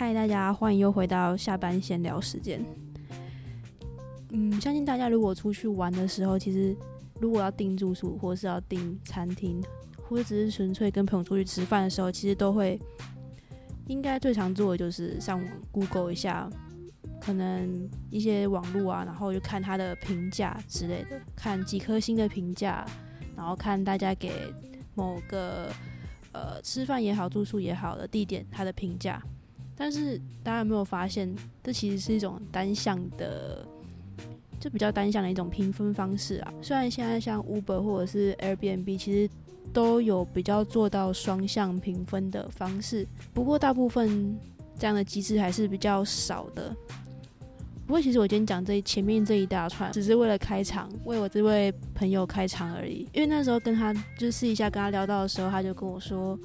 [0.00, 2.64] 嗨，大家欢迎又回到下班闲聊时间。
[4.30, 6.74] 嗯，相信大家如果出去玩的时候，其实
[7.20, 9.62] 如果要订住宿，或是要订餐厅，
[10.08, 12.80] 或者只是纯粹跟朋友出去吃饭的时候，其实都会
[13.88, 16.48] 应该最常做的就是上网 Google 一下，
[17.20, 22.86] 可能一些网络啊，然后就看它的评价之类的，看几颗星的评价，
[23.36, 24.32] 然后看大家给
[24.94, 25.70] 某个
[26.32, 29.22] 呃吃饭也好、住宿也好的地点它的评价。
[29.82, 31.34] 但是大家有没有发现，
[31.64, 33.64] 这其实是一种单向的，
[34.60, 36.52] 就比较单向的一种评分方式啊。
[36.60, 39.30] 虽然现在像 Uber 或者是 Airbnb，其实
[39.72, 44.38] 都有比较做到双向评分的方式，不过大部分
[44.78, 46.76] 这样的机制还是比较少的。
[47.86, 53.08] 不过其实我今天讲这前面这一大串，只是为了开场，为我这位朋友开场而已。
[53.14, 56.38] 因为那时候跟他就试一下跟他聊到的时候，他就跟我说。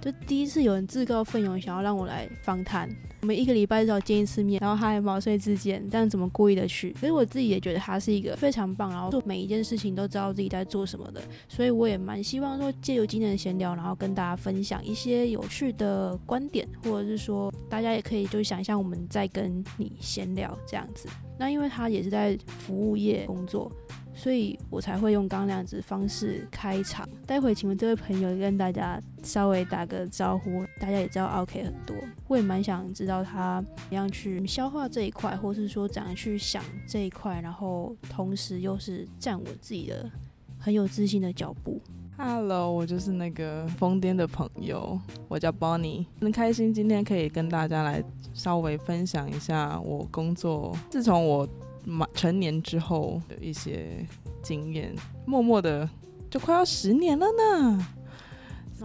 [0.00, 2.88] 就第一次有人自告奋勇想要让我来访谈，
[3.20, 6.90] 我们一个礼拜至少见一次面，然后他还毛遂自荐，这样怎么故意的去？
[6.98, 21.08] 可是我自己也觉得他是一个非常棒，然后做每一件事情都知道自己在做什么的，所以我也蛮希望说借由今天的闲聊，然后跟大家分享一些有趣的观点，或者是说大家也可以就想象我们在跟你闲聊这样子。
[21.38, 23.70] 那因为他也是在服务业工作。
[24.20, 27.08] 所以我才会用刚那样子方式开场。
[27.26, 30.62] 待会请问这位朋友跟大家稍微打个招呼。
[30.78, 31.96] 大家也知道 OK 很多，
[32.28, 40.10] 我也蛮想知道他怎样去消化这一块，或是说怎样去想这一块，然后同时又是站稳自己的
[40.58, 41.80] 很有自信的脚步。
[42.18, 48.04] Hello，我就是那个疯癫的朋友，我叫 Bonnie，很开心今天可以跟大家来
[48.34, 50.76] 稍微分享一下我工作。
[50.90, 51.48] 自从我
[51.84, 54.06] 满成年之后的一些
[54.42, 54.94] 经验，
[55.26, 55.88] 默默的
[56.30, 57.86] 就快要十年了呢。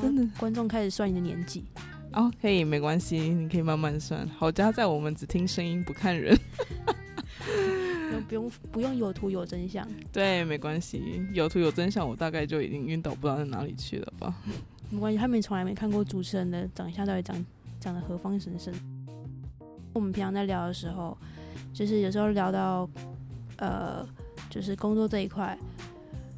[0.01, 1.63] 真的，观众开始算你的年纪
[2.11, 4.27] 哦，可以没关系，你可以慢慢算。
[4.29, 6.37] 好家在我们只听声音不看人，
[8.27, 9.87] 不用不用有图有真相。
[10.11, 14.35] 对，没关系，有图有真相，我大概就已经晕倒不知道在哪里去了吧。
[14.89, 17.45] 没关系，他们从来没看过主持人的长相到底长
[17.79, 18.73] 长得何方神圣。
[19.93, 21.17] 我们平常在聊的时候。
[21.75, 22.89] 就是有时候聊到，
[23.57, 24.07] 呃，
[24.49, 25.59] 就是工作这一块，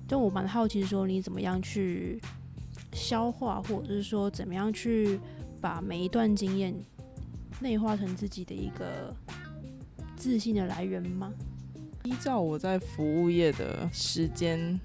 [0.07, 2.19] 就我蛮好奇说你怎么样去
[2.91, 5.19] 消化，或者是说怎么样去
[5.61, 6.73] 把每一段经验
[7.59, 9.15] 内化成自己的一个
[10.15, 11.31] 自信的来源吗？
[12.03, 14.79] 依照我在服务业的时间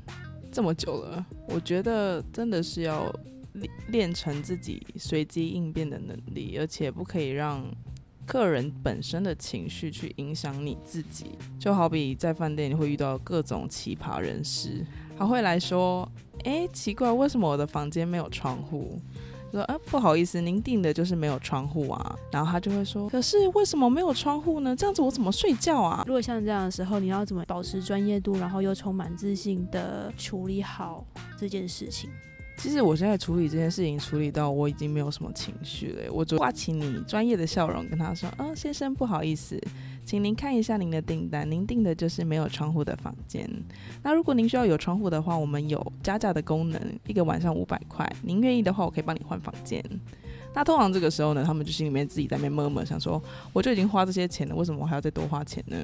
[0.53, 3.11] 这么久了，我觉得真的是要
[3.89, 7.65] 练成自己随机应变的能力，而且不可以让。
[8.27, 11.27] 客人本身的情绪去影响你自己，
[11.59, 14.85] 就好比在饭店你会遇到各种奇葩人士，
[15.19, 16.09] 他会来说
[16.45, 19.01] ：“哎，奇怪，为什么我的房间没有窗户？”
[19.53, 24.75] 说：“啊，不好意思，您订的就是没有窗户啊。”然后他就会说：“可是为什么没有窗户呢？
[24.75, 31.07] 这样子我怎么睡觉啊？”如果像这样的时候，你要怎么保持专业度，然后又充满自信的处理好
[31.39, 32.09] 这件事情？
[32.63, 36.13] 其实我现在处理这件事情，处理到我已经没有什么情绪了。
[36.13, 39.61] 我就挂起你专业的笑容，跟他说：“嗯，先生，不好意思，
[40.05, 43.51] 请您看一下您的订单，您订的就是没有窗户的房间。
[44.05, 48.09] 那如果您需要有窗户的话，我们有加价的功能，一个晚上五百块。
[48.23, 49.85] 您愿意的话，我可以帮你换房间。
[50.55, 53.21] 那通常这个时候呢，他们就心里面自己在那边默默想说：
[53.53, 55.77] 我就已经花这些钱了，为什么我还要再多花钱呢？”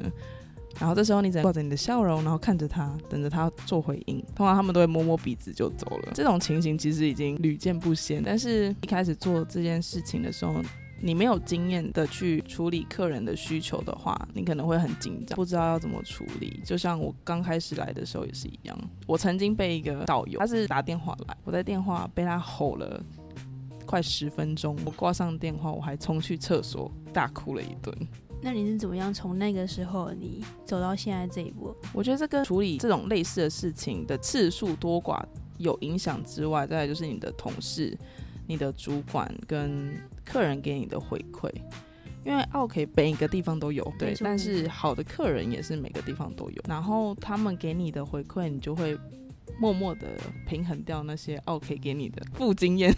[0.79, 4.21] 然后这时候你只能挂着你的笑容，然后看着他，等着他做回应。
[4.35, 6.13] 通常他们都会摸摸鼻子就走了。
[6.15, 8.23] 这种情形其实已经屡见不鲜。
[8.25, 10.63] 但是一开始做这件事情的时候，
[11.01, 16.61] 你没有经验的去处理客人的需求的话，你可能会很紧张，不知道要怎么处理。
[16.65, 18.79] 就像我刚开始来的时候也是一样。
[19.07, 23.03] 我曾经被一个导游，他是打电话来，我在电话被他吼了
[23.85, 24.77] 快十分钟。
[24.85, 27.93] 我挂上电话，我还冲去厕所大哭了一顿。
[28.41, 31.75] 那你是怎么样从那个时候你走到现在这一步？
[31.93, 35.23] 我觉得这跟处理这种类似的事情的次数多寡
[35.59, 37.97] 有影响之外，再来就是你的同事、
[38.47, 39.93] 你的主管跟
[40.25, 41.51] 客人给你的回馈。
[42.25, 46.63] 因为 OK 每个地方都有，对，但是好的客人也是每个地方都有。
[46.69, 48.99] 然后他们给你的回馈，你就会
[49.59, 50.09] 默默的
[50.47, 52.95] 平衡掉那些 OK 给你的负经验。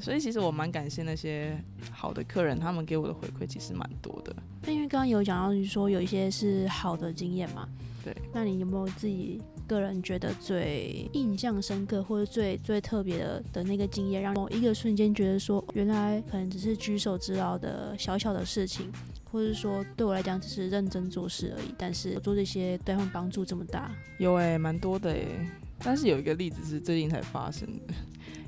[0.00, 1.56] 所以其实我蛮感谢那些
[1.90, 4.34] 好的客人，他们给我的回馈其实蛮多的。
[4.62, 7.68] 那因为刚刚有讲到，你说有一些是好的经验嘛？
[8.02, 8.14] 对。
[8.32, 18.90] 那你有没有自己个人觉得最印象深刻，或者最最特别的的那个经验，让某一个瞬间觉得说，原来可能只是举手之劳的小小的事情，
[19.30, 23.90] 或者说对我来讲只是认真做事而已，但是我做这些对他们帮助这么大？
[24.18, 25.26] 有诶，蛮多的诶。
[25.80, 27.94] 但是有一个例子是最近才发生的。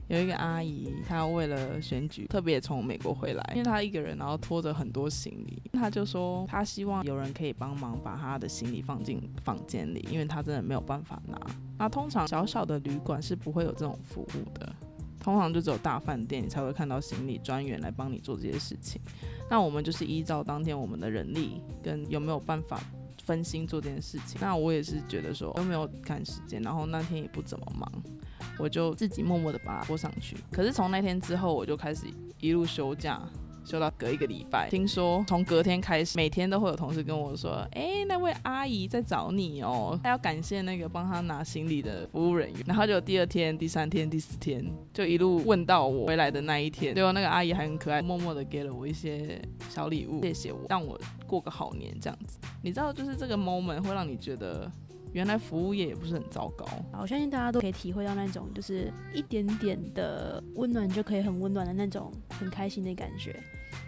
[0.09, 11.39] 有一个阿姨，她为了选举特别从美国回来，因为她一个人，然后拖着很多行李，她就说她希望有人可以帮忙把她的行李放进房间里，因为她真的没有办法拿。
[11.79, 14.73] 那通常小小的旅馆是不会有这种服务的，
[15.19, 19.01] 通常就只有大饭店才会看到行李专员来帮你做这些事情。
[19.51, 22.81] 那我们就是依照当天我们的人力跟有没有办法
[23.25, 24.39] 分心做这件事情。
[24.41, 27.91] 那我也是觉得说都没有赶时间，然后那天也不怎么忙。
[28.59, 30.37] 我就自己默默的把它播上去。
[30.51, 32.07] 可是从那天之后，我就开始
[32.41, 33.21] 一路休假，
[33.65, 34.69] 休到隔一个礼拜。
[34.71, 46.95] 听说从隔天开始，每天都会有同事跟我说：“哎，那位阿姨在找你哦， 她要感谢那个帮她拿行李的服务人员。”然后就第二天、第三天、第四天，就一路问到我回来的那一天。
[46.95, 52.39] 最后那个阿姨还很可爱，默默的给了我一些小礼物，谢谢我，让我过个好年这样子。
[52.63, 54.71] 你知道，就是这个 moment 会让你觉得。
[55.17, 56.67] 原来服务业也不是很糟糕，
[57.01, 63.35] 我相信大家都可以体会到那种就是一点点的温暖就可以很温暖的那种很开心的感觉。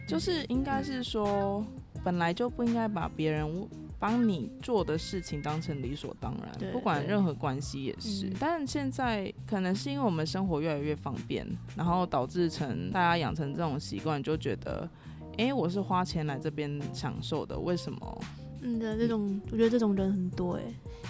[0.06, 1.62] 就是应该是说，
[2.02, 8.32] 本来就不应该把别人帮你做的事情当成理所当然，不管任何关系也是。
[8.40, 11.46] 但现在可能是因为我们生活越来越方便，
[11.76, 14.88] 然后导致成大家养成这种习惯，就觉得，
[15.36, 18.18] 哎，我是花钱来这边享受的，为什么？
[18.60, 20.62] 嗯的这种，我觉得这种人很多哎，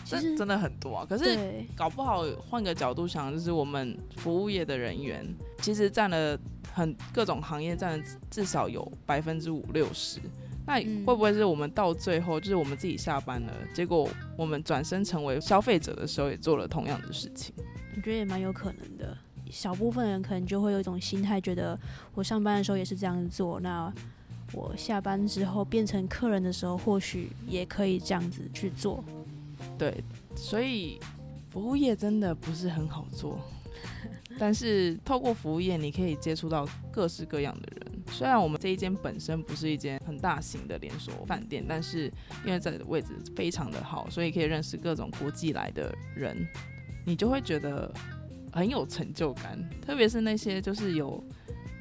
[0.04, 1.06] 其实真的很多啊。
[1.08, 1.38] 可是
[1.74, 5.26] 搞不好换个角度想，就是我们服务业的人员，
[5.62, 6.38] 其实占了
[6.72, 10.20] 很各种行业占了至少有百分之五六十。
[10.66, 14.06] 那会不会是我们到最后，就是我们自己下班了，结果
[14.36, 17.54] 我们转身成为消费者的时候，也做了同样的事情？
[17.96, 19.16] 我觉得也蛮有可能的。
[19.50, 21.78] 小部分人可能就会有一种心态，觉得
[22.14, 23.90] 我上班的时候也是这样做，那。
[24.52, 29.04] 我下班之后变成客人的时候，或许也可以这样子去做。
[29.76, 30.02] 对，
[30.34, 30.98] 所以
[31.50, 33.38] 服务业真的不是很好做，
[34.38, 37.92] 但是透过服务业，你可以接触到各式各样的人。
[38.10, 42.10] 虽然我们这一间本身不是一间很大型的连锁饭店，但是
[42.46, 46.48] 因为这里的位置非常的好，所以可以认识各种国际来的人，
[47.04, 47.92] 你就会觉得
[48.50, 49.62] 很有成就感。
[49.84, 51.22] 特别是那些就是有。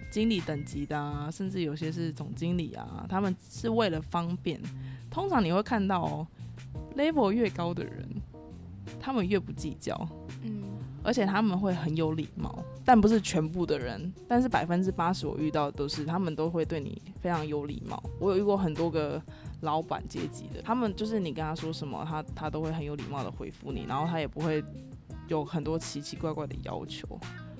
[0.09, 4.59] 经理等级的啊，甚至有些是总经理啊，他们是为了方便。
[5.09, 6.27] 通常你会看到哦
[6.95, 8.07] ，level 越高的人，
[8.99, 9.95] 他们越不计较，
[10.43, 10.63] 嗯，
[11.03, 12.63] 而且他们会很有礼貌。
[12.85, 18.01] 但不是全部的人，但是百分之八十我遇到的都是，他们都会对你非常有礼貌。
[18.19, 19.21] 我有遇过很多个
[19.61, 24.63] 老板阶级的，他们就是你跟他说什么，他他都会很有礼貌的回复你，然后他也不会
[25.27, 27.05] 有很多奇奇怪怪的要求。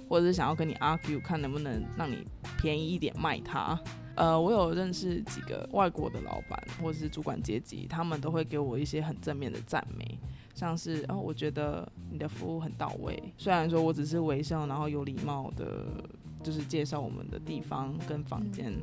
[0.07, 2.25] 或者是想要跟你 argue，看能不能让你
[2.57, 3.79] 便宜一点卖它。
[4.15, 10.17] 呃，我有认识几个外国的老板或者是主管阶级，他们都会给我一些很正面的赞美，
[10.55, 13.21] 像是哦，我觉得你的服务很到位。
[13.37, 15.85] 虽然说我只是微笑，然后有礼貌的，
[16.41, 18.73] 就是介绍我们的地方跟房间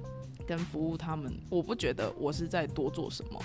[0.47, 3.41] 跟服务他们，我不觉得我是在多做什么，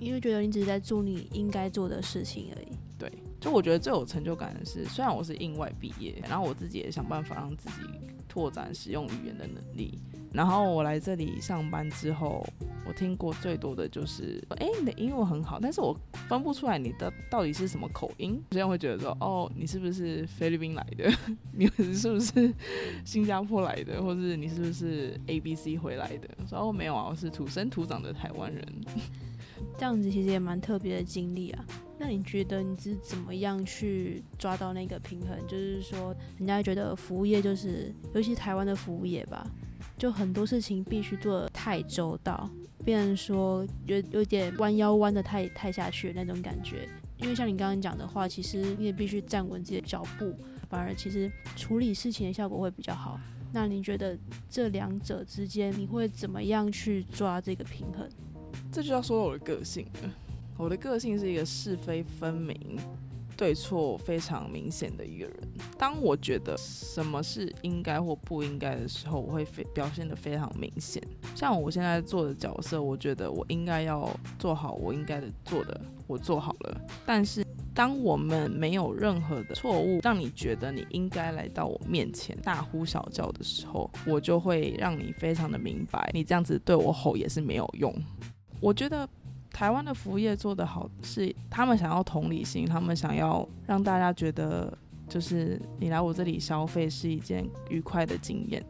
[0.00, 2.76] 因为觉得你只是在做你应该做的事情而已。
[2.98, 3.12] 对。
[3.44, 7.86] 就我觉得最有成就感的是，虽然我是应外毕业，然后我自己也想办法让自己
[8.26, 9.98] 拓展使用语言的能力。
[10.32, 12.42] 然后我来这里上班之后，
[12.86, 15.94] 我听过最多的就是，哎，你的英文很好，但是我
[16.26, 18.42] 分不出来你的到底是什么口音。
[18.50, 21.12] 这样会觉得说，哦，你是不是菲律宾来的？
[21.52, 22.52] 你是不是
[23.04, 24.02] 新加坡来的？
[24.02, 26.28] 或是你是不是 A B C 回来的？
[26.48, 28.66] 说哦，没有啊，我是土生土长的台湾人。
[29.78, 31.64] 这样子其实也蛮特别的经历啊。
[31.96, 35.38] 那你觉得你是怎么样去抓到那个平衡？
[35.46, 39.46] 就是说，人家觉得服务业就是，尤其台湾的服务业吧，
[39.96, 42.50] 就很多事情必须做的太周到，
[42.84, 46.88] 变成说有有点弯腰弯的太太下去那种感觉。
[47.18, 50.34] 因为像你刚刚讲的话，其实你也必须站稳自己的脚步，
[50.68, 53.18] 反而其实处理事情的效果会比较好。
[53.52, 54.18] 那你觉得
[54.50, 58.06] 这两者之间，你会怎么样去抓这个平衡？
[58.72, 60.10] 这就要说到我的个性了。
[60.64, 62.56] 我的个性是一个是非分明、
[63.36, 65.36] 对错非常明显的一个人。
[65.76, 71.02] 当我觉得什么是应该或不应该的时候，我会非表现的非常明显。
[71.34, 76.80] 像我现在做的角色，我觉得我应该要做好我应该的做的，我做好了。
[77.04, 77.44] 但是
[77.74, 87.94] 当我们没有任何的错误，让你觉得你应该来到我面前大呼小叫的时候，我就会让你非常的明白，你这样子对我吼也是没有用。
[88.62, 89.06] 我觉得
[89.54, 94.76] 台湾的服务业做得好，是他们想要同理心，他们想要让大家觉得，
[95.08, 98.60] 就是你来我这里消费是一件愉快的经验，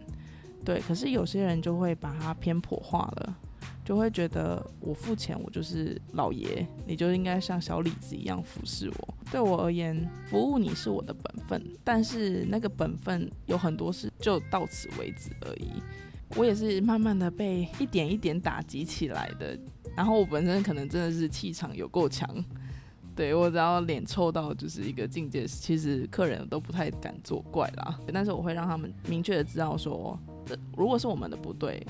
[0.63, 0.79] 对。
[0.81, 3.35] 可是有些人就会把它偏颇化了，
[3.83, 9.15] 就会觉得我付钱，我就是老爷，你就应该像小李子一样服侍我。
[9.31, 15.71] 对我而言，服务你是我的本分，但是那个本分有很多事就到此为止而已。
[16.37, 19.57] 我也是慢慢的被一点一点打击起来的，
[19.97, 22.29] 然后我本身可能真的是气场有够强，
[23.15, 27.99] 对我只要脸臭到就是一个境界，其实客人都不太敢作怪啦。
[28.13, 31.87] 但是我会让他们明确的知道说，这如果是我们的不对。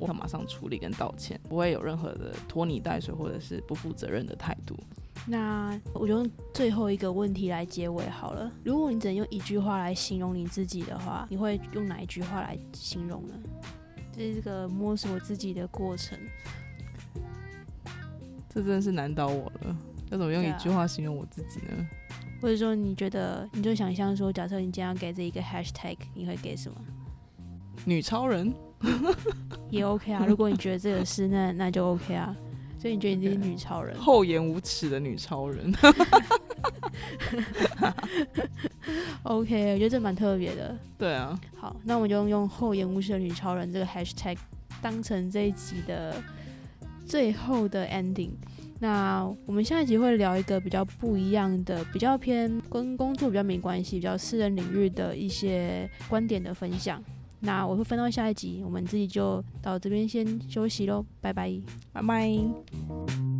[0.00, 4.78] 我会马上处理跟道歉，不会有任何的拖泥带水或者是不负责任的态度。
[5.26, 8.48] 那我就用最后一个问题来结尾好了。
[8.62, 13.34] 如果你只能用一句话来形容你自己的话，你会用哪一句话来形容呢？
[14.12, 16.16] 这是这个摸索自己的过程。
[18.58, 19.76] 这真的是难倒我了。
[20.10, 21.86] 要怎么用一句话形容我自己呢？
[22.42, 26.76] 或者说，你觉得你就想象说，假设你今天要给这一个 hashtag，你会给什么？
[27.84, 28.52] 女超人。
[29.70, 32.34] 也 OK 啊，如果你觉得这个是， 那那就 OK 啊。
[32.80, 35.72] 所以你觉得你是女超人，厚颜无耻的女超人。
[39.22, 40.76] OK，我觉得这蛮特别的。
[40.96, 41.38] 对啊。
[41.56, 44.36] 好，那我们就用厚颜无耻的女超人这个 Hashtag
[44.82, 46.20] 当成这一集的
[47.08, 48.30] 最后的 ending。
[48.80, 57.02] 那我们下一集会聊一个比较不一样的，比较偏跟工作比较没关系、比较私人领域的一些观点的分享。
[57.40, 61.52] 那我会分到下一集，我们自己就到这边先休息喽，拜拜，
[61.92, 63.37] 拜拜。